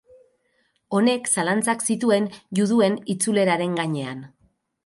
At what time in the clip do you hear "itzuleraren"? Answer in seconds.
3.17-3.81